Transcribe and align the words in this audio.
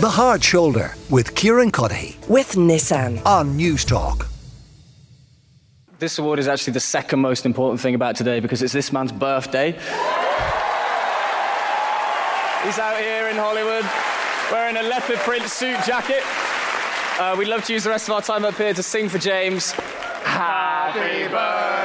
The 0.00 0.08
Hard 0.08 0.42
Shoulder 0.42 0.94
with 1.10 1.34
Kieran 1.34 1.70
Cuddihy 1.70 2.26
with 2.26 2.52
Nissan 2.52 3.22
on 3.26 3.54
News 3.54 3.84
Talk. 3.84 4.28
This 5.98 6.18
award 6.18 6.38
is 6.38 6.48
actually 6.48 6.72
the 6.72 6.80
second 6.80 7.20
most 7.20 7.44
important 7.44 7.82
thing 7.82 7.94
about 7.94 8.16
today 8.16 8.40
because 8.40 8.62
it's 8.62 8.72
this 8.72 8.94
man's 8.94 9.12
birthday. 9.12 9.72
He's 9.72 9.82
out 12.78 12.98
here 12.98 13.28
in 13.28 13.36
Hollywood 13.36 13.84
wearing 14.50 14.78
a 14.78 14.88
leopard 14.88 15.18
print 15.18 15.44
suit 15.44 15.76
jacket. 15.84 16.22
Uh, 17.20 17.36
we'd 17.38 17.48
love 17.48 17.66
to 17.66 17.74
use 17.74 17.84
the 17.84 17.90
rest 17.90 18.08
of 18.08 18.14
our 18.14 18.22
time 18.22 18.46
up 18.46 18.54
here 18.54 18.72
to 18.72 18.82
sing 18.82 19.10
for 19.10 19.18
James. 19.18 19.72
Happy 19.72 21.28
birthday! 21.28 21.79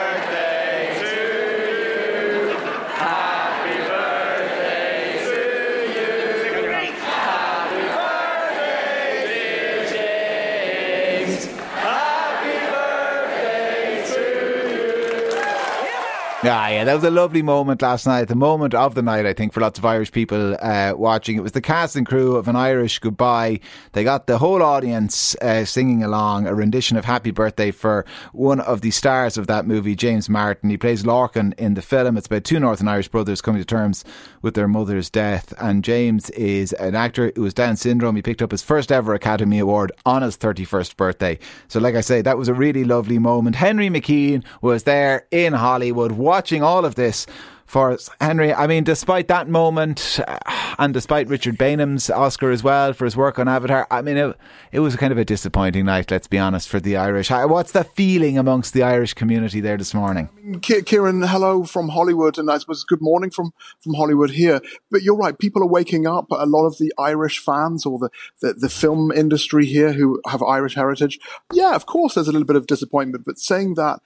Yeah, 16.46 16.70
yeah, 16.70 16.84
that 16.84 16.94
was 16.94 17.04
a 17.04 17.10
lovely 17.10 17.42
moment 17.42 17.82
last 17.82 18.06
night. 18.06 18.26
The 18.26 18.36
moment 18.36 18.76
of 18.76 18.94
the 18.94 19.02
night, 19.02 19.26
I 19.26 19.34
think, 19.34 19.52
for 19.52 19.62
lots 19.62 19.80
of 19.80 19.86
Irish 19.86 20.12
people 20.12 20.56
uh, 20.62 20.94
watching. 20.96 21.38
It 21.38 21.42
was 21.42 21.54
the 21.54 21.60
cast 21.60 21.96
and 21.96 22.06
crew 22.06 22.36
of 22.36 22.48
An 22.48 22.56
Irish 22.56 23.00
Goodbye. 23.00 23.62
They 23.94 24.04
got 24.04 24.28
the 24.28 24.38
whole 24.38 24.62
audience 24.62 25.36
uh, 25.42 25.66
singing 25.66 26.04
along 26.04 26.46
a 26.46 26.54
rendition 26.54 26.98
of 26.98 27.06
Happy 27.06 27.32
Birthday 27.32 27.72
for 27.72 28.06
one 28.32 28.60
of 28.60 28.82
the 28.82 28.92
stars 28.92 29.40
of 29.40 29.48
that 29.48 29.66
movie, 29.66 29.96
James 29.96 30.30
Martin. 30.30 30.70
He 30.70 30.78
plays 30.78 31.02
Lorcan 31.02 31.56
in 31.56 31.74
the 31.74 31.82
film. 31.82 32.16
It's 32.16 32.28
about 32.28 32.44
two 32.44 32.60
Northern 32.60 32.90
Irish 32.90 33.08
brothers 33.08 33.42
coming 33.42 33.60
to 33.60 33.66
terms 33.66 34.06
with 34.44 34.54
their 34.54 34.68
mother's 34.68 35.10
death. 35.10 35.52
And 35.60 35.84
James 35.84 36.30
is 36.30 36.74
an 36.74 36.94
actor 36.94 37.32
who 37.36 37.46
has 37.46 37.56
Down 37.56 37.76
syndrome. 37.76 38.18
He 38.18 38.22
picked 38.22 38.44
up 38.44 38.52
his 38.52 38.62
first 38.62 38.92
ever 38.92 39.16
Academy 39.16 39.58
Award 39.58 39.92
on 40.06 40.22
his 40.22 40.38
31st 40.38 40.96
birthday. 40.96 41.40
So, 41.70 41.80
like 41.80 41.96
I 41.96 42.02
say, 42.02 42.22
that 42.22 42.38
was 42.38 42.50
a 42.50 42.54
really 42.54 42.84
lovely 42.84 43.18
moment. 43.18 43.56
Henry 43.56 43.90
McKean 43.90 44.46
was 44.62 44.84
there 44.84 45.26
in 45.32 45.54
Hollywood 45.54 46.12
watching 46.36 46.62
all 46.62 46.84
of 46.84 46.96
this 46.96 47.26
for. 47.66 47.98
Henry, 48.20 48.54
I 48.54 48.68
mean, 48.68 48.84
despite 48.84 49.30
that 49.30 49.48
moment 49.48 50.20
uh, 50.28 50.38
and 50.78 50.94
despite 50.94 51.30
Richard 51.30 51.58
Baneham's 51.58 52.10
Oscar 52.10 52.52
as 52.52 52.62
well 52.62 52.92
for 52.92 53.06
his 53.06 53.16
work 53.16 53.40
on 53.40 53.48
Avatar, 53.48 53.88
I 53.90 54.02
mean, 54.02 54.18
it, 54.18 54.36
it 54.74 54.82
was 54.82 54.98
kind 54.98 55.14
of 55.14 55.18
a 55.18 55.24
disappointing 55.24 55.86
night, 55.86 56.12
let's 56.12 56.28
be 56.28 56.38
honest, 56.38 56.68
for 56.68 56.82
the 56.82 56.98
Irish. 56.98 57.30
What's 57.30 57.72
the 57.72 57.86
feeling 57.86 58.38
amongst 58.38 58.74
the 58.74 58.84
Irish 58.84 59.14
community 59.14 59.62
there 59.62 59.78
this 59.78 59.94
morning? 59.94 60.28
Kieran, 60.62 61.22
hello 61.22 61.64
from 61.64 61.88
Hollywood, 61.88 62.38
and 62.38 62.52
I 62.52 62.58
suppose 62.58 62.84
good 62.84 63.02
morning 63.02 63.30
from, 63.30 63.54
from 63.80 63.94
Hollywood 63.94 64.32
here. 64.32 64.60
But 64.92 65.04
you're 65.04 65.16
right, 65.16 65.40
people 65.40 65.64
are 65.64 65.70
waking 65.70 66.06
up. 66.06 66.26
A 66.32 66.46
lot 66.46 66.66
of 66.66 66.78
the 66.80 66.92
Irish 67.00 67.40
fans 67.40 67.86
or 67.86 67.98
the, 67.98 68.10
the, 68.42 68.54
the 68.56 68.70
film 68.70 69.10
industry 69.14 69.66
here 69.66 69.94
who 69.94 70.20
have 70.28 70.44
Irish 70.44 70.76
heritage, 70.76 71.18
yeah, 71.54 71.76
of 71.76 71.86
course, 71.86 72.16
there's 72.16 72.28
a 72.28 72.34
little 72.34 72.46
bit 72.46 72.58
of 72.58 72.68
disappointment. 72.68 73.24
But 73.24 73.40
saying 73.40 73.76
that 73.76 74.02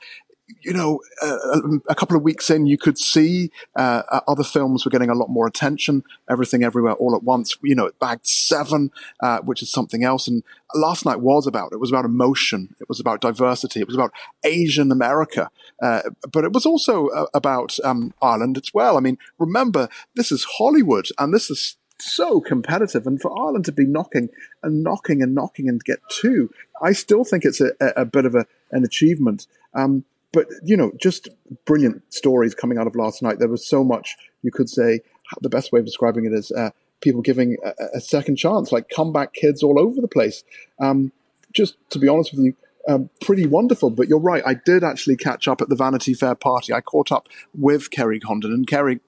you 0.61 0.73
know, 0.73 0.99
uh, 1.21 1.79
a 1.87 1.95
couple 1.95 2.17
of 2.17 2.23
weeks 2.23 2.49
in, 2.49 2.65
you 2.65 2.77
could 2.77 2.97
see 2.97 3.51
uh, 3.75 4.03
uh, 4.11 4.21
other 4.27 4.43
films 4.43 4.85
were 4.85 4.91
getting 4.91 5.09
a 5.09 5.15
lot 5.15 5.29
more 5.29 5.47
attention. 5.47 6.03
Everything, 6.29 6.63
everywhere, 6.63 6.93
all 6.93 7.15
at 7.15 7.23
once. 7.23 7.55
You 7.63 7.75
know, 7.75 7.85
it 7.85 7.99
bagged 7.99 8.27
seven, 8.27 8.91
uh, 9.21 9.39
which 9.39 9.61
is 9.61 9.71
something 9.71 10.03
else. 10.03 10.27
And 10.27 10.43
last 10.73 11.05
night 11.05 11.21
was 11.21 11.47
about 11.47 11.71
it 11.71 11.79
was 11.79 11.91
about 11.91 12.05
emotion. 12.05 12.75
It 12.79 12.89
was 12.89 12.99
about 12.99 13.21
diversity. 13.21 13.79
It 13.79 13.87
was 13.87 13.95
about 13.95 14.11
Asian 14.43 14.91
America, 14.91 15.49
uh, 15.81 16.01
but 16.31 16.43
it 16.43 16.53
was 16.53 16.65
also 16.65 17.07
uh, 17.07 17.27
about 17.33 17.77
um, 17.83 18.13
Ireland 18.21 18.57
as 18.57 18.73
well. 18.73 18.97
I 18.97 19.01
mean, 19.01 19.17
remember 19.37 19.89
this 20.15 20.31
is 20.31 20.45
Hollywood, 20.57 21.07
and 21.17 21.33
this 21.33 21.49
is 21.49 21.77
so 22.01 22.39
competitive. 22.39 23.05
And 23.05 23.21
for 23.21 23.31
Ireland 23.37 23.65
to 23.65 23.71
be 23.71 23.85
knocking 23.85 24.29
and 24.63 24.83
knocking 24.83 25.21
and 25.21 25.35
knocking 25.35 25.67
and 25.69 25.83
get 25.83 25.99
two, 26.09 26.49
I 26.81 26.93
still 26.93 27.23
think 27.23 27.45
it's 27.45 27.61
a, 27.61 27.71
a 27.79 28.05
bit 28.05 28.25
of 28.25 28.35
a, 28.35 28.45
an 28.71 28.83
achievement. 28.83 29.47
Um, 29.73 30.05
but 30.31 30.47
you 30.63 30.77
know, 30.77 30.91
just 30.99 31.29
brilliant 31.65 32.01
stories 32.13 32.53
coming 32.53 32.77
out 32.77 32.87
of 32.87 32.95
last 32.95 33.21
night. 33.21 33.39
There 33.39 33.47
was 33.47 33.67
so 33.67 33.83
much 33.83 34.15
you 34.41 34.51
could 34.51 34.69
say. 34.69 35.01
The 35.41 35.49
best 35.49 35.71
way 35.71 35.79
of 35.79 35.85
describing 35.85 36.25
it 36.25 36.33
is 36.33 36.51
uh, 36.51 36.71
people 37.01 37.21
giving 37.21 37.57
a, 37.63 37.97
a, 37.97 38.01
second 38.01 38.37
chance, 38.37 38.71
like 38.71 38.89
comeback 38.89 39.33
kids 39.33 39.61
all 39.61 39.79
over 39.79 40.01
the 40.01 40.07
place. 40.07 40.43
Um, 40.79 41.11
just 41.53 41.75
to 41.91 41.99
be 41.99 42.07
honest 42.07 42.31
with 42.31 42.41
you, 42.41 42.55
um, 42.87 43.09
pretty 43.21 43.45
wonderful. 43.45 43.89
But 43.89 44.07
you're 44.07 44.19
right, 44.19 44.43
I 44.45 44.55
did 44.55 44.83
actually 44.83 45.17
catch 45.17 45.47
up 45.47 45.61
at 45.61 45.69
the 45.69 45.75
Vanity 45.75 46.13
Fair 46.13 46.35
party. 46.35 46.73
I 46.73 46.81
caught 46.81 47.11
up 47.11 47.27
with 47.53 47.91
Kerry 47.91 48.19
Condon, 48.19 48.51
and 48.51 48.67
Kerry, 48.67 48.99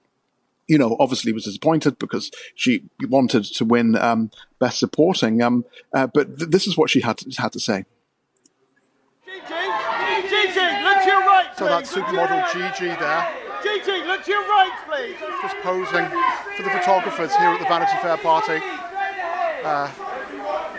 you 0.68 0.78
know, 0.78 0.96
obviously 1.00 1.34
was 1.34 1.46
disappointed 1.46 1.98
because 1.98 2.32
she 2.56 2.84
wanted 3.10 3.46
to 3.46 3.66
win 3.66 3.96
um, 3.96 4.32
Best 4.60 4.80
Supporting. 4.80 5.42
Um, 5.42 5.66
uh, 5.94 6.08
but 6.08 6.38
th- 6.38 6.52
this 6.52 6.68
is 6.68 6.78
what 6.78 6.90
she 6.90 7.02
had 7.02 7.18
to, 7.18 7.42
had 7.42 7.54
to 7.54 7.60
say. 7.60 7.86
So 11.62 11.68
that's 11.68 11.94
supermodel 11.94 12.52
Gigi 12.52 12.88
there. 12.88 13.30
Gigi, 13.62 14.04
look 14.08 14.24
to 14.24 14.32
your 14.32 14.42
right, 14.42 14.76
please. 14.90 15.16
Just 15.44 15.56
posing 15.58 16.08
for 16.58 16.64
the 16.64 16.72
photographers 16.72 17.36
here 17.36 17.50
at 17.50 17.60
the 17.60 17.66
Vanity 17.66 17.92
Fair 18.02 18.18
party. 18.18 18.60
Uh, 19.64 19.88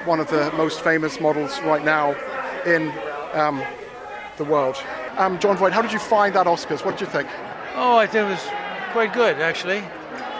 one 0.06 0.18
of 0.18 0.26
the 0.26 0.50
most 0.56 0.80
famous 0.80 1.20
models 1.20 1.60
right 1.60 1.84
now 1.84 2.16
in 2.66 2.92
um, 3.32 3.62
the 4.38 4.44
world. 4.44 4.74
Um, 5.18 5.38
Jon 5.38 5.56
Voight, 5.56 5.72
how 5.72 5.82
did 5.82 5.92
you 5.92 6.00
find 6.00 6.34
that 6.34 6.46
Oscars? 6.46 6.84
What 6.84 6.98
did 6.98 7.02
you 7.02 7.12
think? 7.12 7.28
Oh, 7.76 7.96
I 7.96 8.08
think 8.08 8.26
it 8.26 8.30
was 8.30 8.44
quite 8.90 9.12
good, 9.12 9.38
actually. 9.38 9.84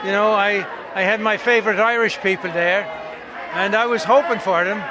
You 0.04 0.10
know, 0.10 0.32
I, 0.32 0.66
I 0.96 1.02
had 1.02 1.20
my 1.20 1.36
favourite 1.36 1.78
Irish 1.78 2.18
people 2.18 2.50
there, 2.50 2.82
and 3.52 3.76
I 3.76 3.86
was 3.86 4.02
hoping 4.02 4.40
for 4.40 4.64
them, 4.64 4.82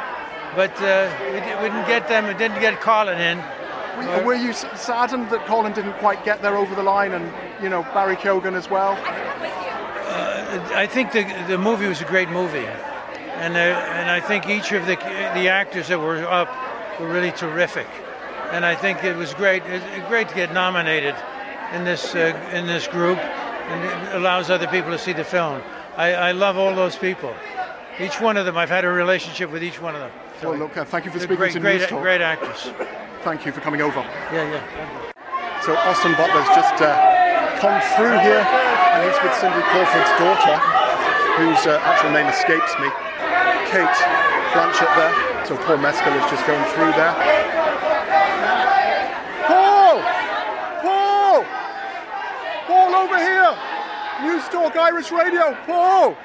but 0.55 0.71
uh, 0.81 1.13
we, 1.25 1.33
we 1.61 1.67
didn't 1.67 1.87
get 1.87 2.07
them, 2.07 2.27
we 2.27 2.35
didn't 2.35 2.61
get 2.61 2.79
Colin 2.79 3.19
in. 3.19 3.43
Were, 4.07 4.23
were 4.25 4.35
you 4.35 4.53
saddened 4.53 5.29
that 5.29 5.45
Colin 5.45 5.73
didn't 5.73 5.93
quite 5.93 6.23
get 6.25 6.41
there 6.41 6.55
over 6.55 6.75
the 6.75 6.83
line, 6.83 7.11
and 7.11 7.31
you 7.61 7.69
know 7.69 7.83
Barry 7.93 8.15
Keoghan 8.15 8.53
as 8.53 8.69
well? 8.69 8.93
Uh, 8.93 10.71
I 10.73 10.87
think 10.87 11.11
the 11.11 11.23
the 11.47 11.57
movie 11.57 11.87
was 11.87 12.01
a 12.01 12.05
great 12.05 12.29
movie, 12.29 12.65
and 12.65 13.55
uh, 13.55 13.59
and 13.59 14.09
I 14.09 14.19
think 14.19 14.47
each 14.47 14.71
of 14.71 14.85
the 14.85 14.95
the 14.95 15.47
actors 15.49 15.87
that 15.87 15.99
were 15.99 16.23
up 16.25 16.49
were 16.99 17.07
really 17.07 17.31
terrific, 17.31 17.87
and 18.51 18.65
I 18.65 18.75
think 18.75 19.03
it 19.03 19.15
was 19.15 19.33
great 19.33 19.63
great 20.07 20.29
to 20.29 20.35
get 20.35 20.53
nominated 20.53 21.15
in 21.73 21.83
this 21.83 22.15
uh, 22.15 22.33
in 22.53 22.67
this 22.67 22.87
group, 22.87 23.17
and 23.17 23.83
it 23.83 24.15
allows 24.15 24.49
other 24.49 24.67
people 24.67 24.91
to 24.91 24.99
see 24.99 25.13
the 25.13 25.23
film. 25.23 25.61
I, 25.97 26.13
I 26.13 26.31
love 26.31 26.57
all 26.57 26.75
those 26.75 26.95
people. 26.95 27.33
Each 27.99 28.19
one 28.21 28.37
of 28.37 28.45
them, 28.45 28.57
I've 28.57 28.69
had 28.69 28.85
a 28.85 28.89
relationship 28.89 29.51
with 29.51 29.63
each 29.63 29.81
one 29.81 29.93
of 29.93 30.01
them. 30.01 30.11
So 30.39 30.49
well, 30.49 30.59
look, 30.59 30.77
uh, 30.77 30.85
thank 30.85 31.05
you 31.05 31.11
for 31.11 31.19
speaking 31.19 31.35
great, 31.35 31.53
to 31.53 31.59
great, 31.59 31.81
Newstalk. 31.81 32.01
Great 32.01 32.21
actors 32.21 32.71
thank 33.23 33.45
you 33.45 33.51
for 33.51 33.61
coming 33.61 33.81
over. 33.81 34.01
Yeah, 34.33 34.49
yeah. 34.49 35.61
So 35.61 35.75
Austin 35.77 36.13
Butler's 36.13 36.49
just 36.57 36.81
uh, 36.81 36.97
come 37.61 37.77
through 37.93 38.17
here, 38.25 38.41
and 38.41 39.05
he's 39.05 39.17
with 39.21 39.33
Cindy 39.37 39.61
Crawford's 39.69 40.09
daughter, 40.17 40.57
whose 41.37 41.61
uh, 41.69 41.77
actual 41.85 42.09
name 42.11 42.25
escapes 42.25 42.73
me, 42.81 42.89
Cate 43.69 43.97
Blanchett 44.57 44.89
there. 44.97 45.45
So 45.45 45.55
Paul 45.57 45.77
Mescal 45.77 46.13
is 46.13 46.29
just 46.31 46.45
going 46.47 46.63
through 46.73 46.91
there. 46.97 47.13
Paul! 49.45 50.01
Paul! 50.81 51.45
Paul 52.65 52.95
over 52.95 53.17
here! 53.17 53.53
Newstalk 54.25 54.75
Irish 54.75 55.11
Radio, 55.11 55.55
Paul! 55.65 56.17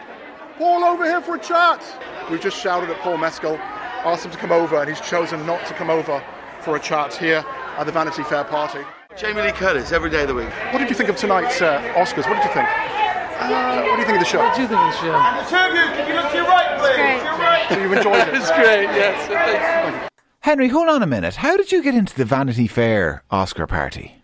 Paul 0.57 0.85
over 0.85 1.05
here 1.05 1.21
for 1.21 1.35
a 1.35 1.39
chat! 1.39 1.85
We've 2.31 2.41
just 2.41 2.59
shouted 2.59 2.89
at 2.89 2.99
Paul 3.01 3.19
Mescal, 3.19 3.59
asked 4.05 4.25
him 4.25 4.33
to 4.33 4.39
come 4.39 4.53
over, 4.53 4.77
and 4.77 4.89
he's 4.89 5.01
chosen 5.01 5.45
not 5.45 5.65
to 5.67 5.75
come 5.75 5.91
over 5.91 6.23
for 6.67 6.75
a 6.75 6.81
chat 6.81 7.15
here 7.15 7.45
at 7.79 7.85
the 7.85 7.93
Vanity 7.93 8.25
Fair 8.25 8.43
party. 8.43 8.81
Jamie 9.17 9.41
Lee 9.41 9.53
Curtis, 9.53 9.93
every 9.93 10.11
day 10.11 10.23
of 10.23 10.29
the 10.29 10.35
week. 10.35 10.51
What 10.73 10.81
did 10.81 10.91
you 10.91 10.97
think 10.97 11.09
of 11.09 11.15
tonight's 11.15 11.63
uh, 11.63 11.81
Oscars? 11.95 12.29
What 12.29 12.35
did 12.35 12.45
you 12.45 12.55
think? 12.55 12.67
Uh, 12.67 13.85
what 13.85 13.95
do 13.95 14.01
you 14.01 14.05
think 14.05 14.19
of 14.19 14.19
the 14.19 14.25
show? 14.25 14.39
What 14.41 14.57
do 14.57 14.63
you 14.63 14.69
think 14.69 14.81
of 14.81 14.93
the 14.93 14.99
show? 14.99 15.15
And 15.15 15.47
the 15.47 15.49
two 15.49 15.57
of 15.57 15.75
you, 15.77 15.85
can 15.95 16.09
you 16.09 16.15
look 16.17 16.29
to 16.33 16.37
your 16.37 16.47
right, 16.47 16.77
please? 16.81 16.97
Great. 16.97 17.21
To 17.21 17.39
right. 17.39 17.67
So 17.69 17.79
you 17.79 17.93
enjoyed 17.93 18.29
it? 18.29 18.35
it's 18.35 18.51
great, 18.51 18.87
yes. 18.99 20.11
Henry, 20.41 20.67
hold 20.67 20.89
on 20.89 21.05
a 21.05 21.07
minute. 21.07 21.37
How 21.37 21.57
did 21.57 21.71
you 21.71 21.85
get 21.85 21.95
into 21.95 22.17
the 22.17 22.25
Vanity 22.25 22.67
Fair 22.67 23.23
Oscar 23.31 23.69
party? 23.69 24.17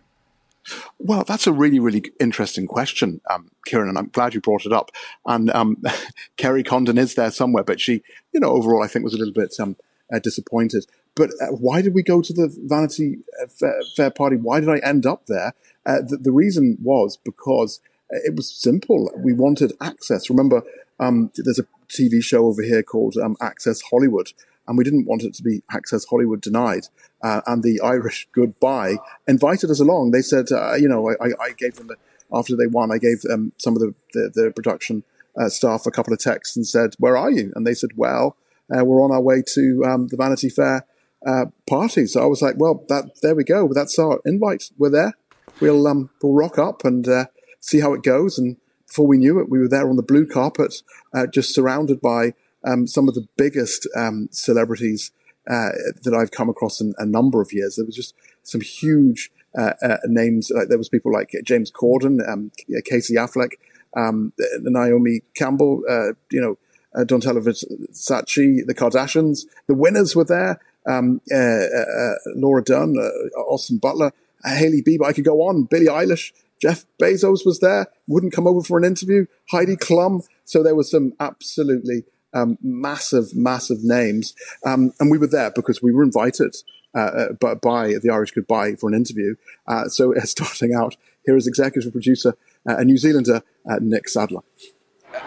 Well, 0.99 1.23
that's 1.25 1.47
a 1.47 1.53
really, 1.53 1.79
really 1.79 2.03
interesting 2.19 2.67
question, 2.67 3.21
um, 3.31 3.51
Kieran, 3.65 3.87
and 3.87 3.97
I'm 3.97 4.09
glad 4.09 4.33
you 4.33 4.41
brought 4.41 4.65
it 4.65 4.73
up. 4.73 4.91
And 5.25 5.49
um, 5.51 5.81
Kerry 6.35 6.63
Condon 6.63 6.97
is 6.97 7.15
there 7.15 7.31
somewhere, 7.31 7.63
but 7.63 7.79
she, 7.79 8.03
you 8.33 8.41
know, 8.41 8.49
overall, 8.49 8.83
I 8.83 8.87
think 8.87 9.05
was 9.05 9.13
a 9.13 9.17
little 9.17 9.33
bit 9.33 9.53
um, 9.61 9.77
uh, 10.13 10.19
disappointed. 10.19 10.85
But 11.15 11.29
uh, 11.41 11.47
why 11.47 11.81
did 11.81 11.93
we 11.93 12.01
go 12.03 12.21
to 12.21 12.33
the 12.33 12.55
Vanity 12.63 13.19
uh, 13.41 13.47
Fair, 13.47 13.81
Fair 13.95 14.11
Party? 14.11 14.35
Why 14.35 14.59
did 14.59 14.69
I 14.69 14.77
end 14.79 15.05
up 15.05 15.27
there? 15.27 15.53
Uh, 15.85 16.01
the, 16.01 16.17
the, 16.17 16.31
reason 16.31 16.77
was 16.81 17.17
because 17.17 17.81
it 18.09 18.35
was 18.35 18.53
simple. 18.53 19.11
We 19.17 19.33
wanted 19.33 19.73
access. 19.81 20.29
Remember, 20.29 20.63
um, 20.99 21.31
there's 21.35 21.59
a 21.59 21.67
TV 21.89 22.23
show 22.23 22.47
over 22.47 22.61
here 22.61 22.83
called 22.83 23.17
um, 23.17 23.35
Access 23.41 23.81
Hollywood, 23.81 24.31
and 24.67 24.77
we 24.77 24.83
didn't 24.83 25.05
want 25.05 25.23
it 25.23 25.33
to 25.35 25.43
be 25.43 25.61
Access 25.71 26.05
Hollywood 26.05 26.41
denied. 26.41 26.87
Uh, 27.21 27.41
and 27.47 27.63
the 27.63 27.79
Irish 27.81 28.27
Goodbye 28.31 28.95
invited 29.27 29.69
us 29.69 29.79
along. 29.79 30.11
They 30.11 30.21
said, 30.21 30.51
uh, 30.51 30.75
you 30.75 30.87
know, 30.87 31.09
I, 31.09 31.27
I, 31.39 31.51
gave 31.57 31.75
them 31.75 31.87
the, 31.87 31.95
after 32.33 32.55
they 32.55 32.67
won, 32.67 32.91
I 32.91 32.97
gave 32.97 33.23
um, 33.31 33.53
some 33.57 33.75
of 33.75 33.81
the, 33.81 33.93
the, 34.13 34.31
the 34.33 34.51
production 34.51 35.03
uh, 35.39 35.49
staff 35.49 35.85
a 35.85 35.91
couple 35.91 36.13
of 36.13 36.19
texts 36.19 36.55
and 36.55 36.65
said, 36.67 36.95
"Where 36.99 37.17
are 37.17 37.31
you?" 37.31 37.51
And 37.55 37.65
they 37.65 37.73
said, 37.73 37.91
"Well, 37.95 38.37
uh, 38.69 38.83
we're 38.83 39.03
on 39.03 39.11
our 39.11 39.21
way 39.21 39.43
to 39.53 39.83
um, 39.85 40.07
the 40.07 40.17
Vanity 40.17 40.49
Fair 40.49 40.85
uh, 41.25 41.45
party." 41.67 42.05
So 42.05 42.21
I 42.21 42.25
was 42.25 42.41
like, 42.41 42.55
"Well, 42.57 42.83
that 42.89 43.21
there 43.21 43.35
we 43.35 43.43
go. 43.43 43.71
That's 43.73 43.97
our 43.99 44.21
invite. 44.25 44.71
We're 44.77 44.89
there. 44.89 45.13
We'll 45.59 45.87
um, 45.87 46.09
we'll 46.21 46.33
rock 46.33 46.57
up 46.57 46.85
and 46.85 47.07
uh, 47.07 47.25
see 47.59 47.79
how 47.79 47.93
it 47.93 48.03
goes." 48.03 48.37
And 48.37 48.57
before 48.87 49.07
we 49.07 49.17
knew 49.17 49.39
it, 49.39 49.49
we 49.49 49.59
were 49.59 49.69
there 49.69 49.89
on 49.89 49.95
the 49.95 50.03
blue 50.03 50.27
carpet, 50.27 50.75
uh, 51.13 51.27
just 51.27 51.53
surrounded 51.53 51.99
by 51.99 52.33
um, 52.63 52.87
some 52.87 53.07
of 53.07 53.15
the 53.15 53.27
biggest 53.37 53.87
um, 53.95 54.29
celebrities 54.31 55.11
uh, 55.49 55.69
that 56.03 56.13
I've 56.13 56.31
come 56.31 56.49
across 56.49 56.79
in 56.79 56.93
a 56.97 57.05
number 57.05 57.41
of 57.41 57.51
years. 57.51 57.75
There 57.75 57.85
was 57.85 57.95
just 57.95 58.15
some 58.43 58.61
huge 58.61 59.31
uh, 59.57 59.73
names. 60.05 60.51
Like 60.53 60.69
there 60.69 60.77
was 60.77 60.89
people 60.89 61.11
like 61.11 61.31
James 61.43 61.71
Corden, 61.71 62.27
um, 62.27 62.51
Casey 62.85 63.15
Affleck, 63.15 63.53
um, 63.95 64.33
Naomi 64.61 65.21
Campbell, 65.35 65.83
uh, 65.89 66.13
you 66.31 66.41
know, 66.41 66.57
uh, 66.95 67.03
Donatella 67.03 67.43
Versace, 67.43 68.65
the 68.65 68.73
Kardashians. 68.73 69.41
The 69.67 69.73
winners 69.73 70.15
were 70.15 70.25
there. 70.25 70.59
Um, 70.85 71.21
uh, 71.31 71.37
uh, 71.37 72.15
Laura 72.35 72.63
Dern, 72.63 72.97
Austin 73.37 73.77
Butler, 73.77 74.11
Hailey 74.45 74.81
Bieber. 74.81 75.05
I 75.05 75.13
could 75.13 75.25
go 75.25 75.41
on. 75.41 75.63
Billie 75.63 75.87
Eilish. 75.87 76.33
Jeff 76.61 76.85
Bezos 77.01 77.45
was 77.45 77.59
there. 77.59 77.87
Wouldn't 78.07 78.33
come 78.33 78.47
over 78.47 78.61
for 78.61 78.77
an 78.77 78.85
interview. 78.85 79.25
Heidi 79.51 79.75
Klum. 79.75 80.25
So 80.45 80.63
there 80.63 80.75
was 80.75 80.89
some 80.89 81.13
absolutely 81.19 82.03
um, 82.33 82.57
massive, 82.61 83.35
massive 83.35 83.83
names. 83.83 84.33
Um, 84.65 84.93
and 84.99 85.11
we 85.11 85.17
were 85.17 85.27
there 85.27 85.51
because 85.51 85.81
we 85.81 85.91
were 85.91 86.03
invited 86.03 86.55
uh, 86.95 87.33
uh, 87.43 87.55
by 87.55 87.95
the 88.01 88.09
Irish 88.11 88.31
Goodbye 88.31 88.75
for 88.75 88.89
an 88.89 88.95
interview. 88.95 89.35
Uh, 89.67 89.87
so 89.87 90.13
starting 90.23 90.73
out, 90.73 90.95
here 91.25 91.37
is 91.37 91.47
executive 91.47 91.91
producer, 91.91 92.35
uh, 92.67 92.77
a 92.77 92.85
New 92.85 92.97
Zealander, 92.97 93.41
uh, 93.69 93.79
Nick 93.81 94.09
Sadler. 94.09 94.41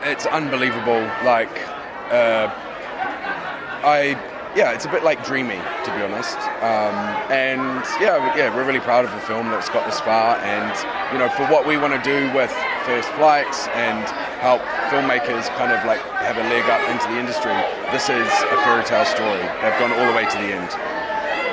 It's 0.02 0.26
unbelievable. 0.26 1.00
Like, 1.22 1.50
uh, 2.10 2.50
I 3.86 4.18
yeah, 4.56 4.72
it's 4.72 4.84
a 4.84 4.88
bit 4.88 5.04
like 5.04 5.22
dreamy, 5.22 5.60
to 5.84 5.90
be 5.94 6.02
honest. 6.02 6.38
Um, 6.58 6.96
and 7.30 7.84
yeah, 8.02 8.18
yeah, 8.34 8.50
we're 8.50 8.66
really 8.66 8.80
proud 8.80 9.04
of 9.04 9.12
the 9.12 9.20
film 9.20 9.46
that's 9.46 9.68
got 9.68 9.86
this 9.86 10.00
far. 10.00 10.38
And 10.42 10.74
you 11.12 11.18
know, 11.18 11.28
for 11.28 11.46
what 11.46 11.68
we 11.68 11.76
want 11.76 11.94
to 11.94 12.02
do 12.02 12.26
with 12.34 12.50
First 12.82 13.08
Flights 13.14 13.68
and 13.78 14.02
help 14.42 14.58
filmmakers 14.90 15.46
kind 15.54 15.70
of 15.70 15.84
like 15.86 16.00
have 16.18 16.36
a 16.36 16.46
leg 16.50 16.66
up 16.66 16.82
into 16.90 17.06
the 17.06 17.20
industry, 17.20 17.54
this 17.94 18.10
is 18.10 18.26
a 18.26 18.56
fairy 18.66 18.82
tale 18.82 19.04
story. 19.04 19.44
They've 19.62 19.78
gone 19.78 19.92
all 19.92 20.06
the 20.10 20.16
way 20.16 20.26
to 20.26 20.38
the 20.42 20.50
end. 20.50 20.70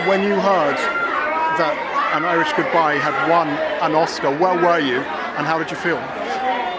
When 0.09 0.23
you 0.23 0.33
heard 0.41 0.79
that 1.61 1.77
An 2.15 2.25
Irish 2.25 2.53
Goodbye 2.53 2.97
had 2.97 3.13
won 3.29 3.49
an 3.85 3.93
Oscar, 3.93 4.31
where 4.37 4.57
were 4.57 4.79
you, 4.79 5.05
and 5.37 5.45
how 5.45 5.59
did 5.59 5.69
you 5.69 5.77
feel? 5.77 6.01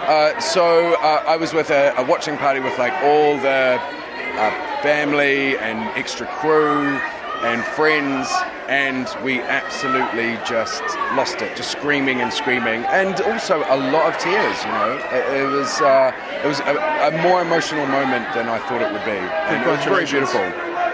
Uh, 0.05 0.39
so 0.39 0.93
uh, 1.01 1.23
I 1.25 1.35
was 1.35 1.51
with 1.51 1.71
a, 1.71 1.91
a 1.97 2.05
watching 2.05 2.37
party 2.37 2.59
with 2.59 2.77
like 2.77 2.93
all 3.01 3.37
the 3.37 3.81
uh, 3.81 4.81
family 4.83 5.57
and 5.57 5.79
extra 5.97 6.27
crew 6.27 6.99
and 7.41 7.63
friends, 7.63 8.29
and 8.67 9.09
we 9.23 9.41
absolutely 9.41 10.37
just 10.45 10.83
lost 11.17 11.41
it, 11.41 11.57
just 11.57 11.71
screaming 11.71 12.21
and 12.21 12.31
screaming, 12.31 12.85
and 12.85 13.19
also 13.21 13.57
a 13.67 13.77
lot 13.77 14.13
of 14.13 14.21
tears. 14.21 14.63
You 14.63 14.71
know, 14.73 15.01
it, 15.11 15.41
it 15.41 15.49
was 15.49 15.81
uh, 15.81 16.11
it 16.43 16.47
was 16.47 16.59
a, 16.59 16.75
a, 17.09 17.21
more 17.23 17.41
emotional 17.41 17.87
moment 17.87 18.31
than 18.35 18.47
I 18.47 18.59
thought 18.59 18.83
it 18.83 18.93
would 18.93 19.05
be, 19.05 19.17
and 19.17 19.63
it 19.63 19.67
was 19.67 19.83
very 19.85 20.05
beautiful. 20.05 20.41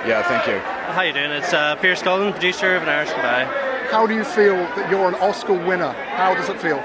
Yeah, 0.07 0.23
thank 0.23 0.47
you. 0.47 0.57
How 0.93 1.01
you 1.01 1.11
doing? 1.11 1.31
It's 1.31 1.51
uh, 1.51 1.75
Pierce 1.75 2.01
Cullen, 2.01 2.31
producer 2.31 2.77
of 2.77 2.83
An 2.83 2.87
Irish 2.89 3.09
Goodbye. 3.09 3.43
How 3.91 4.07
do 4.07 4.15
you 4.15 4.23
feel 4.23 4.55
that 4.55 4.89
you're 4.89 5.09
an 5.09 5.15
Oscar 5.15 5.51
winner? 5.53 5.91
How 5.91 6.33
does 6.33 6.47
it 6.47 6.61
feel? 6.61 6.81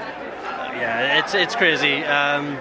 Yeah, 0.77 1.19
it's 1.19 1.33
it's 1.33 1.55
crazy. 1.55 2.03
Um, 2.03 2.57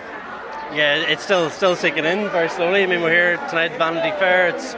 yeah, 0.73 0.97
it's 0.97 1.23
still 1.23 1.51
still 1.51 1.77
sinking 1.77 2.05
in 2.05 2.29
very 2.31 2.49
slowly. 2.49 2.83
I 2.83 2.87
mean, 2.87 3.03
we're 3.03 3.11
here 3.11 3.37
tonight 3.49 3.73
at 3.73 3.79
Vanity 3.79 4.17
Fair. 4.19 4.49
It's 4.49 4.75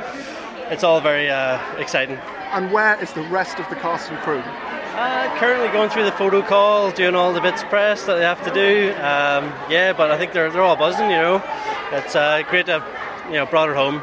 it's 0.71 0.85
all 0.85 1.01
very 1.01 1.31
uh, 1.31 1.59
exciting. 1.79 2.17
And 2.53 2.73
where 2.73 3.01
is 3.03 3.13
the 3.13 3.23
rest 3.23 3.59
of 3.59 3.69
the 3.69 3.77
cast 3.77 4.11
and 4.11 4.19
crew? 4.21 4.39
Uh, 4.39 5.39
currently 5.39 5.69
going 5.69 5.91
through 5.91 6.05
the 6.05 6.13
photo 6.13 6.43
call, 6.43 6.91
doing 6.91 7.15
all 7.15 7.33
the 7.33 7.41
bits 7.41 7.63
press 7.65 8.05
that 8.07 8.17
they 8.17 8.23
have 8.23 8.43
to 8.45 8.53
do. 8.53 8.91
Um, 8.97 9.53
yeah, 9.71 9.93
but 9.93 10.11
I 10.11 10.19
think 10.19 10.33
they're 10.33 10.51
they're 10.51 10.63
all 10.63 10.77
buzzing. 10.77 11.11
You 11.11 11.17
know, 11.17 11.45
it's 11.93 12.17
uh, 12.17 12.43
great 12.51 12.67
to 12.67 12.81
have 12.81 13.27
you 13.27 13.35
know 13.35 13.47
brought 13.47 13.71
it 13.71 13.77
home. 13.77 14.03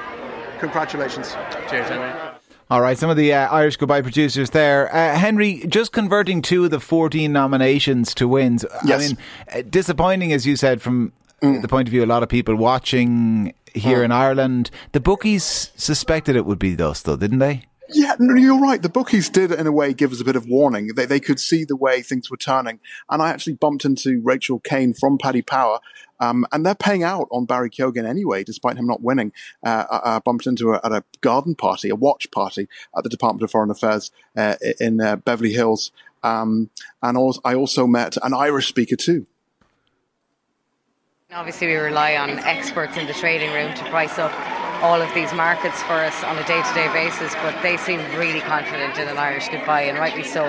Congratulations. 0.59 1.35
Cheers. 1.69 2.34
All 2.75 2.81
right, 2.81 2.97
some 2.97 3.09
of 3.09 3.15
the 3.15 3.31
uh, 3.31 3.47
Irish 3.51 3.77
Goodbye 3.77 4.01
producers 4.01 4.49
there. 4.49 4.93
Uh, 4.93 5.15
Henry, 5.15 5.63
just 5.65 5.93
converting 5.93 6.41
two 6.41 6.65
of 6.65 6.71
the 6.71 6.81
14 6.81 7.31
nominations 7.31 8.13
to 8.15 8.27
wins. 8.27 8.65
Yes. 8.83 9.01
I 9.01 9.07
mean, 9.07 9.17
uh, 9.53 9.61
disappointing, 9.69 10.33
as 10.33 10.45
you 10.45 10.57
said, 10.57 10.81
from 10.81 11.13
mm. 11.41 11.61
the 11.61 11.69
point 11.69 11.87
of 11.87 11.91
view 11.91 12.03
of 12.03 12.09
a 12.09 12.11
lot 12.11 12.21
of 12.21 12.27
people 12.27 12.53
watching 12.57 13.53
here 13.73 13.99
mm. 13.99 14.03
in 14.03 14.11
Ireland. 14.11 14.71
The 14.91 14.99
bookies 14.99 15.71
suspected 15.77 16.35
it 16.35 16.45
would 16.45 16.59
be 16.59 16.75
thus, 16.75 17.01
though, 17.01 17.15
didn't 17.15 17.39
they? 17.39 17.63
Yeah, 17.89 18.15
no, 18.19 18.35
you're 18.35 18.59
right. 18.59 18.81
The 18.81 18.89
bookies 18.89 19.29
did, 19.29 19.51
in 19.51 19.67
a 19.67 19.71
way, 19.71 19.93
give 19.93 20.11
us 20.11 20.19
a 20.19 20.25
bit 20.25 20.35
of 20.35 20.47
warning. 20.47 20.91
They, 20.95 21.05
they 21.05 21.19
could 21.19 21.39
see 21.39 21.63
the 21.63 21.75
way 21.75 22.01
things 22.01 22.31
were 22.31 22.37
turning. 22.37 22.79
And 23.09 23.21
I 23.21 23.29
actually 23.29 23.53
bumped 23.53 23.85
into 23.85 24.21
Rachel 24.23 24.59
Kane 24.59 24.93
from 24.93 25.17
Paddy 25.17 25.41
Power, 25.41 25.79
um, 26.19 26.45
and 26.51 26.65
they're 26.65 26.75
paying 26.75 27.03
out 27.03 27.27
on 27.31 27.45
Barry 27.45 27.69
Keoghan 27.69 28.07
anyway, 28.07 28.43
despite 28.43 28.77
him 28.77 28.87
not 28.87 29.01
winning. 29.01 29.33
Uh, 29.63 29.85
I, 29.89 30.15
I, 30.15 30.19
bumped 30.19 30.47
into 30.47 30.69
her 30.69 30.85
at 30.85 30.91
a 30.91 31.03
garden 31.21 31.55
party, 31.55 31.89
a 31.89 31.95
watch 31.95 32.29
party 32.31 32.67
at 32.97 33.03
the 33.03 33.09
Department 33.09 33.43
of 33.43 33.51
Foreign 33.51 33.69
Affairs 33.69 34.11
uh, 34.35 34.55
in 34.79 35.01
uh, 35.01 35.17
Beverly 35.17 35.53
Hills. 35.53 35.91
Um, 36.23 36.69
and 37.03 37.17
also, 37.17 37.41
I 37.43 37.53
also 37.53 37.85
met 37.85 38.17
an 38.23 38.33
Irish 38.33 38.67
speaker 38.67 38.95
too. 38.95 39.27
Obviously, 41.31 41.67
we 41.67 41.75
rely 41.75 42.15
on 42.15 42.29
experts 42.39 42.97
in 42.97 43.07
the 43.07 43.13
trading 43.13 43.51
room 43.51 43.73
to 43.75 43.83
price 43.89 44.17
up 44.17 44.31
all 44.81 45.01
of 45.01 45.13
these 45.13 45.33
markets 45.33 45.81
for 45.83 45.93
us 45.93 46.23
on 46.23 46.37
a 46.37 46.45
day 46.45 46.61
to 46.61 46.73
day 46.73 46.91
basis, 46.93 47.33
but 47.35 47.59
they 47.61 47.77
seem 47.77 47.99
really 48.17 48.41
confident 48.41 48.97
in 48.97 49.07
an 49.07 49.17
Irish 49.17 49.49
goodbye, 49.49 49.81
and 49.81 49.97
rightly 49.97 50.23
so. 50.23 50.43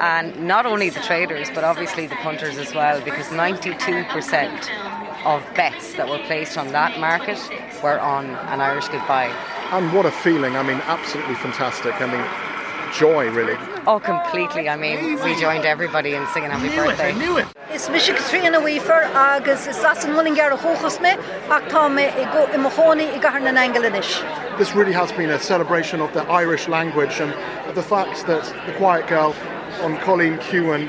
And 0.00 0.46
not 0.46 0.66
only 0.66 0.90
the 0.90 1.00
traders, 1.00 1.50
but 1.54 1.64
obviously 1.64 2.06
the 2.06 2.16
punters 2.16 2.58
as 2.58 2.74
well, 2.74 3.00
because 3.00 3.26
92% 3.26 5.24
of 5.24 5.42
bets 5.54 5.94
that 5.94 6.08
were 6.08 6.20
placed 6.26 6.56
on 6.56 6.68
that 6.72 6.98
market 7.00 7.38
were 7.82 7.98
on 8.00 8.26
an 8.26 8.60
Irish 8.60 8.88
goodbye. 8.88 9.32
And 9.72 9.92
what 9.92 10.06
a 10.06 10.10
feeling! 10.10 10.56
I 10.56 10.62
mean, 10.62 10.80
absolutely 10.84 11.34
fantastic. 11.34 12.00
I 12.00 12.06
mean, 12.06 12.45
joy, 12.92 13.30
really. 13.30 13.56
Oh, 13.86 14.00
completely. 14.00 14.68
I 14.68 14.76
mean, 14.76 15.22
we 15.22 15.40
joined 15.40 15.64
everybody 15.64 16.14
in 16.14 16.26
singing 16.28 16.50
happy 16.50 16.74
birthday. 16.74 17.10
It, 17.10 17.14
I 17.14 17.18
knew 17.18 17.38
it. 17.38 17.46
it. 17.70 17.74
Is 17.74 17.88
mis 17.90 18.06
Katrina 18.06 18.60
Weaver 18.60 19.02
agus 19.14 19.66
is 19.66 19.78
as 19.84 20.04
an 20.04 20.12
muling 20.12 20.36
gar 20.36 20.50
chochas 20.56 21.00
me 21.00 21.10
ach 21.50 21.62
tá 21.70 21.92
me 21.92 22.04
i 22.04 22.24
go 22.32 22.46
i 22.46 22.56
mohoni 22.56 23.08
i 23.12 23.18
gar 23.18 23.36
an 23.36 23.56
English. 23.56 24.20
This 24.58 24.74
really 24.74 24.92
has 24.92 25.12
been 25.12 25.30
a 25.30 25.38
celebration 25.38 26.00
of 26.00 26.12
the 26.12 26.22
Irish 26.24 26.68
language 26.68 27.20
and 27.20 27.32
the 27.76 27.82
fact 27.82 28.26
that 28.26 28.44
the 28.66 28.72
Quiet 28.74 29.06
Girl 29.06 29.34
on 29.82 29.96
Cailín 29.98 30.38
Ciúin 30.38 30.88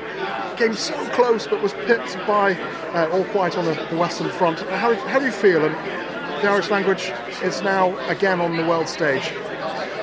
came 0.57 0.73
so 0.73 0.93
close 1.09 1.47
but 1.47 1.61
was 1.61 1.73
pipped 1.73 2.15
by 2.25 2.53
uh, 2.93 3.09
All 3.11 3.25
Quiet 3.25 3.57
on 3.57 3.65
the, 3.65 3.73
the 3.89 3.97
Western 3.97 4.29
Front. 4.29 4.59
How, 4.59 4.95
how 5.07 5.19
do 5.19 5.25
you 5.25 5.31
feel? 5.31 5.65
And 5.65 5.75
the 6.41 6.49
Irish 6.49 6.69
language 6.69 7.11
is 7.43 7.61
now 7.61 7.97
again 8.07 8.39
on 8.39 8.57
the 8.57 8.65
world 8.65 8.87
stage. 8.87 9.33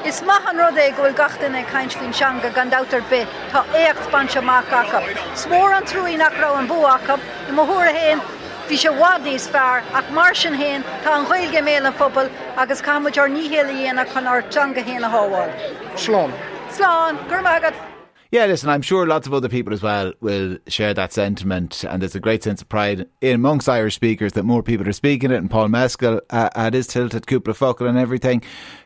Is 0.05 0.21
mahan 0.21 0.59
rud 0.61 0.77
é 0.77 0.91
ghfuil 0.93 1.15
gatain 1.17 1.55
é 1.57 1.65
caiint 1.65 1.95
fin 1.99 2.13
seanga 2.13 2.51
gan 2.55 2.71
dautar 2.71 3.01
bit 3.09 3.27
tá 3.51 3.65
écht 3.73 4.11
banse 4.13 4.41
máach 4.49 4.73
acha. 4.81 5.01
Smór 5.35 5.73
an 5.77 5.85
trúí 5.85 6.19
nach 6.19 6.37
ra 6.43 6.51
an 6.59 6.69
buachcha 6.69 7.17
i 7.49 7.53
mothúra 7.59 7.95
héin 7.97 8.21
hí 8.69 8.77
se 8.83 8.93
bhád 8.99 9.25
níos 9.25 9.49
fearr 9.55 9.81
ach 10.03 10.11
mar 10.19 10.35
sin 10.35 10.61
héin 10.61 10.85
tá 11.07 11.17
an 11.17 11.25
ghilge 11.33 11.65
mé 11.71 11.79
an 11.81 11.91
fphobal 11.95 12.31
agus 12.67 12.85
caiid 12.91 13.19
ar 13.25 13.33
níhéala 13.39 13.73
dhéana 13.81 14.07
chun 14.13 14.31
artanga 14.35 14.85
héna 14.91 15.09
háháil. 15.17 15.57
Slán. 15.97 16.39
Slán, 16.77 17.25
gur 17.31 17.45
agad. 17.57 17.94
Yeah, 18.35 18.47
listen, 18.47 18.69
I'm 18.69 18.83
sure 18.83 19.07
lots 19.07 19.29
of 19.29 19.33
other 19.33 19.49
people 19.49 19.73
as 19.73 19.81
well 19.81 20.13
will 20.21 20.59
share 20.67 20.93
that 20.93 21.13
sentiment, 21.13 21.85
and 21.85 22.03
there's 22.03 22.17
a 22.17 22.21
great 22.21 22.43
sense 22.43 22.61
of 22.61 22.69
pride 22.69 23.07
in 23.21 23.37
amongst 23.37 23.69
Irish 23.69 23.95
speakers 23.95 24.33
that 24.33 24.43
more 24.43 24.61
people 24.61 24.89
are 24.89 24.93
speaking 24.93 25.31
it, 25.31 25.37
and 25.37 25.49
Paul 25.49 25.69
Mescal 25.69 26.21
uh, 26.31 26.51
at 26.57 26.75
his 26.75 26.89
tilt 26.89 27.15
at 27.15 27.27
Cúpla 27.27 27.55
Focal 27.55 27.87
and 27.87 27.97
everything. 27.97 28.43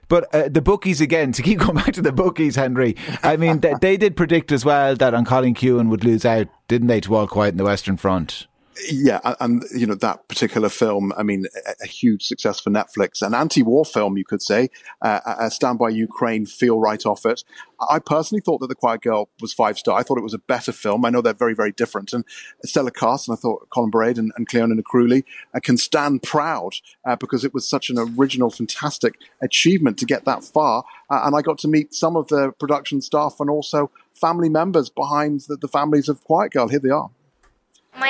But 0.09 0.35
uh, 0.35 0.50
the 0.50 0.61
bookies 0.61 1.00
again, 1.00 1.33
to 1.33 1.40
keep 1.40 1.61
going 1.61 1.76
back 1.76 1.95
to 1.95 2.02
the 2.02 2.12
bookies, 2.12 2.57
Henry. 2.57 2.95
I 3.23 3.38
mean, 3.38 3.61
they, 3.61 3.73
they 3.81 3.97
did 3.97 4.19
predict 4.19 4.52
as 4.52 4.67
well 4.67 4.95
that 4.97 5.14
on 5.14 5.25
Cailín 5.25 5.57
Ciúin 5.57 5.88
would 5.88 6.05
lose 6.05 6.26
out, 6.26 6.49
didn't 6.69 6.88
they, 6.88 7.00
to 7.00 7.14
All 7.14 7.26
Quiet 7.26 7.52
in 7.52 7.57
the 7.57 7.64
Western 7.64 7.97
Front? 7.97 8.49
Yeah, 8.87 9.35
and 9.40 9.64
you 9.75 9.87
know 9.87 9.94
that 9.97 10.28
particular 10.28 10.68
film. 10.68 11.12
I 11.16 11.23
mean, 11.23 11.47
a, 11.66 11.75
a 11.82 11.87
huge 11.87 12.25
success 12.25 12.61
for 12.61 12.70
Netflix, 12.70 13.23
an 13.23 13.35
anti-war 13.35 13.85
film, 13.85 14.16
you 14.16 14.25
could 14.25 14.42
say. 14.42 14.70
Uh, 15.02 15.49
Stand 15.49 15.78
by 15.78 15.88
Ukraine 15.88 16.47
feel 16.47 16.78
right 16.78 17.04
off 17.04 17.26
it. 17.26 17.44
I 17.90 17.99
personally 17.99 18.40
thought 18.40 18.58
that 18.58 18.68
The 18.68 18.75
Quiet 18.75 19.02
Girl 19.02 19.28
was 19.40 19.52
five 19.52 19.78
star. 19.78 19.99
I 19.99 20.02
thought 20.02 20.18
it 20.18 20.23
was 20.25 20.35
a 20.35 20.38
better 20.38 20.73
film. 20.73 21.04
I 21.04 21.11
know 21.11 21.20
they're 21.20 21.32
very, 21.32 21.54
very 21.54 21.73
different. 21.73 22.12
And 22.12 22.25
stellar 22.64 22.90
cast, 22.90 23.28
and 23.28 23.37
I 23.37 23.40
thought 23.40 23.68
Colm 23.70 23.90
Bairéad 23.90 24.18
and, 24.18 24.32
and 24.37 24.49
Cleona 24.49 24.75
Ní 24.75 24.82
Chrualaoí 24.82 25.25
uh, 25.54 25.61
can 25.61 25.76
stand 25.76 26.23
proud 26.23 26.75
uh, 27.04 27.16
because 27.16 27.44
it 27.44 27.54
was 27.54 27.68
such 27.68 27.90
an 27.90 27.99
original, 27.99 28.50
fantastic 28.50 29.14
achievement 29.42 29.99
to 29.99 30.04
get 30.04 30.25
that 30.25 30.44
far. 30.44 30.85
Uh, 31.11 31.23
and 31.25 31.35
I 31.35 31.42
got 31.42 31.58
to 31.58 31.68
meet 31.68 31.94
some 31.94 32.16
of 32.16 32.28
the 32.28 32.52
production 32.52 33.00
staff 33.00 33.37
and 33.40 33.50
also 33.50 33.90
family 34.14 34.49
members 34.49 34.88
behind 34.88 35.40
the, 35.49 35.56
the 35.56 35.68
families 35.68 36.08
of 36.08 36.23
Quiet 36.25 36.52
Girl. 36.52 36.68
Here 36.68 36.80
they 36.80 36.90
are. 36.90 37.11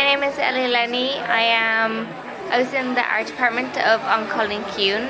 My 0.09 0.15
name 0.15 0.23
is 0.23 0.39
Ellie 0.39 0.69
Lenny. 0.69 1.11
I 1.19 1.43
am 1.43 2.09
I 2.49 2.59
was 2.59 2.73
in 2.73 2.95
the 2.95 3.05
art 3.05 3.27
department 3.27 3.77
of 3.77 4.01
An 4.01 4.27
Cailín 4.29 4.65
Ciúin. 4.73 5.05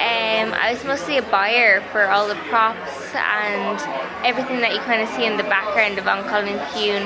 Um, 0.00 0.54
I 0.54 0.72
was 0.72 0.82
mostly 0.82 1.18
a 1.18 1.22
buyer 1.24 1.82
for 1.92 2.08
all 2.08 2.26
the 2.26 2.40
props 2.48 3.14
and 3.14 3.76
everything 4.24 4.60
that 4.60 4.72
you 4.72 4.78
kind 4.88 5.02
of 5.02 5.10
see 5.10 5.26
in 5.26 5.36
the 5.36 5.42
background 5.42 5.98
of 5.98 6.06
Oncolling 6.06 6.56
Kuhn. 6.72 7.04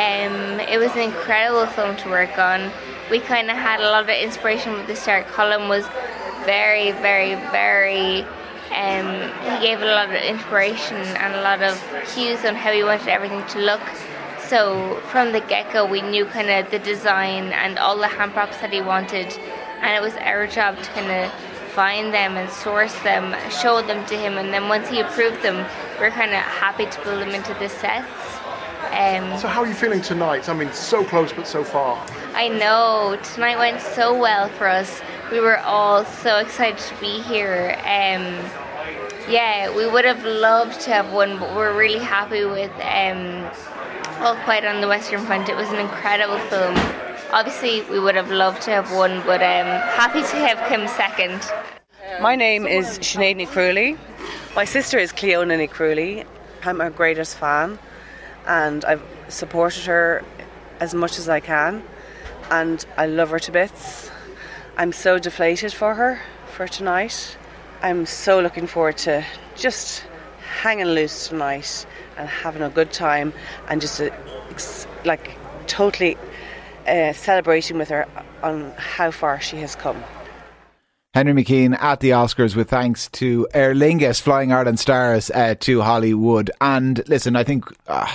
Um, 0.00 0.60
it 0.60 0.78
was 0.78 0.90
an 0.92 1.02
incredible 1.02 1.66
film 1.66 1.94
to 1.96 2.08
work 2.08 2.38
on. 2.38 2.72
We 3.10 3.20
kind 3.20 3.50
of 3.50 3.56
had 3.58 3.80
a 3.80 3.90
lot 3.90 4.04
of 4.04 4.08
inspiration 4.08 4.72
with 4.72 4.86
the 4.86 4.96
start. 4.96 5.26
Colm 5.26 5.68
was 5.68 5.84
very, 6.46 6.92
very, 7.04 7.34
very. 7.52 8.22
Um, 8.72 9.28
he 9.44 9.60
gave 9.60 9.82
a 9.82 9.92
lot 9.92 10.08
of 10.08 10.14
inspiration 10.14 10.96
and 10.96 11.34
a 11.34 11.42
lot 11.42 11.60
of 11.60 11.76
cues 12.14 12.46
on 12.46 12.54
how 12.54 12.72
he 12.72 12.82
wanted 12.82 13.08
everything 13.08 13.44
to 13.48 13.58
look. 13.58 13.82
So 14.48 15.00
from 15.10 15.32
the 15.32 15.40
get-go, 15.40 15.86
we 15.86 16.02
knew 16.02 16.26
kind 16.26 16.50
of 16.50 16.70
the 16.70 16.78
design 16.78 17.52
and 17.52 17.78
all 17.78 17.96
the 17.96 18.08
hand 18.08 18.32
props 18.32 18.58
that 18.58 18.72
he 18.72 18.80
wanted, 18.82 19.32
and 19.80 19.96
it 19.96 20.02
was 20.02 20.14
our 20.16 20.46
job 20.46 20.76
to 20.76 20.90
kind 20.90 21.10
of 21.10 21.32
find 21.72 22.12
them 22.12 22.36
and 22.36 22.50
source 22.50 22.94
them, 23.00 23.34
show 23.50 23.80
them 23.80 24.04
to 24.06 24.14
him, 24.14 24.36
and 24.36 24.52
then 24.52 24.68
once 24.68 24.88
he 24.88 25.00
approved 25.00 25.42
them, 25.42 25.56
we 25.98 26.06
are 26.06 26.10
kind 26.10 26.32
of 26.32 26.38
happy 26.38 26.84
to 26.84 27.02
build 27.02 27.22
them 27.22 27.30
into 27.30 27.54
the 27.54 27.68
sets. 27.68 28.38
Um, 28.92 29.38
so 29.38 29.48
how 29.48 29.62
are 29.62 29.66
you 29.66 29.72
feeling 29.72 30.02
tonight? 30.02 30.50
I 30.50 30.52
mean, 30.52 30.70
so 30.72 31.02
close 31.02 31.32
but 31.32 31.46
so 31.46 31.64
far. 31.64 31.96
I 32.34 32.48
know 32.48 33.18
tonight 33.34 33.56
went 33.56 33.80
so 33.80 34.18
well 34.18 34.50
for 34.50 34.66
us. 34.66 35.00
We 35.30 35.40
were 35.40 35.58
all 35.60 36.04
so 36.04 36.38
excited 36.38 36.78
to 36.78 37.00
be 37.00 37.22
here. 37.22 37.74
Um, 37.78 38.44
yeah, 39.30 39.74
we 39.74 39.86
would 39.86 40.04
have 40.04 40.24
loved 40.24 40.80
to 40.82 40.90
have 40.90 41.10
won, 41.10 41.38
but 41.38 41.54
we're 41.54 41.74
really 41.74 42.04
happy 42.04 42.44
with 42.44 42.72
um, 42.82 43.50
All 44.22 44.36
Quiet 44.44 44.64
on 44.64 44.80
the 44.80 44.86
Western 44.86 45.26
Front. 45.26 45.48
It 45.48 45.56
was 45.56 45.68
an 45.70 45.80
incredible 45.80 46.38
film. 46.48 46.76
Obviously, 47.32 47.82
we 47.90 47.98
would 47.98 48.14
have 48.14 48.30
loved 48.30 48.62
to 48.62 48.70
have 48.70 48.92
won, 48.92 49.20
but 49.26 49.42
um, 49.42 49.66
happy 49.66 50.20
to 50.20 50.36
have 50.36 50.58
come 50.68 50.86
second. 50.86 51.42
My 52.20 52.36
name 52.36 52.64
is 52.64 53.00
Sinead 53.00 53.34
Ní 53.34 53.48
Chrualaoí. 53.48 53.98
My 54.54 54.64
sister 54.64 54.96
is 54.96 55.10
Cleona 55.12 55.58
Ní 55.58 55.68
Chrualaoí. 55.68 56.24
I'm 56.62 56.78
her 56.78 56.90
greatest 56.90 57.36
fan 57.36 57.80
and 58.46 58.84
I've 58.84 59.02
supported 59.26 59.86
her 59.86 60.22
as 60.78 60.94
much 60.94 61.18
as 61.18 61.28
I 61.28 61.40
can, 61.40 61.82
and 62.48 62.86
I 62.96 63.06
love 63.06 63.30
her 63.30 63.40
to 63.40 63.50
bits. 63.50 64.08
I'm 64.76 64.92
so 64.92 65.18
deflated 65.18 65.72
for 65.72 65.96
her 65.96 66.20
for 66.52 66.68
tonight. 66.68 67.36
I'm 67.82 68.06
so 68.06 68.38
looking 68.38 68.68
forward 68.68 68.98
to 68.98 69.24
just 69.56 70.04
hanging 70.62 70.86
loose 70.86 71.26
tonight 71.26 71.86
and 72.16 72.28
having 72.28 72.62
a 72.62 72.70
good 72.70 72.92
time 72.92 73.32
and 73.68 73.80
just 73.80 74.00
a, 74.00 74.12
like 75.04 75.36
totally 75.66 76.16
uh, 76.86 77.12
celebrating 77.12 77.78
with 77.78 77.88
her 77.88 78.06
on 78.42 78.72
how 78.76 79.10
far 79.10 79.40
she 79.40 79.56
has 79.58 79.74
come. 79.74 80.02
Henry 81.14 81.34
McKean 81.34 81.78
at 81.78 82.00
the 82.00 82.08
Oscars 82.08 82.56
with 82.56 82.70
thanks 82.70 83.08
to 83.10 83.46
Aer 83.52 83.74
Lingus 83.74 84.18
flying 84.18 84.50
Ireland 84.50 84.80
stars 84.80 85.30
uh, 85.30 85.54
to 85.60 85.82
Hollywood. 85.82 86.50
And 86.58 87.06
listen, 87.06 87.36
I 87.36 87.44
think 87.44 87.66
uh, 87.86 88.06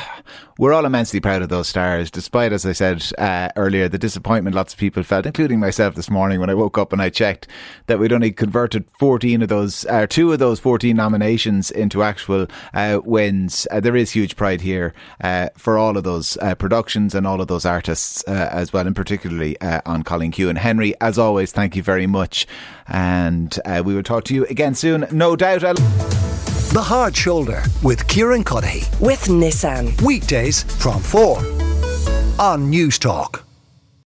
we're 0.58 0.74
all 0.74 0.86
immensely 0.86 1.20
proud 1.20 1.44
of 1.44 1.50
those 1.50 1.68
stars, 1.68 2.10
despite, 2.10 2.52
as 2.52 2.66
I 2.66 2.72
said 2.72 3.06
uh, 3.20 3.50
earlier, 3.56 3.88
the 3.88 4.00
disappointment 4.00 4.56
lots 4.56 4.74
of 4.74 4.80
people 4.80 5.04
felt, 5.04 5.28
including 5.28 5.60
myself 5.60 5.94
this 5.94 6.10
morning 6.10 6.40
when 6.40 6.50
I 6.50 6.56
woke 6.56 6.80
up 6.80 6.92
and 6.92 7.00
I 7.00 7.10
checked 7.10 7.48
that 7.86 8.00
we'd 8.00 8.12
only 8.12 8.32
converted 8.32 8.86
14 8.98 9.44
of 9.44 9.50
those, 9.50 9.86
uh, 9.86 10.08
two 10.08 10.34
of 10.34 10.40
those 10.40 10.60
14 10.60 10.96
nominations 10.96 11.70
into 11.70 12.02
actual 12.02 12.48
uh, 12.74 13.00
wins. 13.04 13.68
Uh, 13.70 13.80
there 13.80 13.96
is 13.96 14.10
huge 14.10 14.36
pride 14.36 14.62
here 14.62 14.96
uh, 15.22 15.50
for 15.56 15.78
all 15.78 15.98
of 15.98 16.04
those 16.04 16.36
productions 16.58 17.14
and 17.14 17.28
all 17.28 17.42
of 17.42 17.48
those 17.48 17.64
artists 17.64 18.24
as 18.24 18.74
well, 18.74 18.88
and 18.88 18.96
particularly 18.96 19.62
on 19.62 20.04
Cailín 20.04 20.34
Ciúin. 20.34 20.50
And 20.50 20.58
Henry, 20.58 20.96
as 21.00 21.20
always, 21.20 21.52
thank 21.52 21.76
you 21.76 21.84
very 21.84 22.08
much. 22.08 22.48
And 22.88 23.58
uh, 23.66 23.82
we 23.86 23.96
will 23.96 24.04
talk 24.04 24.24
to 24.26 24.36
you 24.36 24.46
again 24.46 24.76
soon, 24.76 25.08
no 25.12 25.36
doubt. 25.36 25.62
The 25.62 26.84
Hard 26.84 27.16
Shoulder 27.16 27.64
with 27.82 28.08
Kieran 28.08 28.44
Cuddihy. 28.44 29.00
With 29.00 29.22
Nissan. 29.26 30.00
Weekdays 30.02 30.64
from 30.64 31.02
4 31.02 31.38
on 32.40 32.72
Newstalk. 32.72 33.47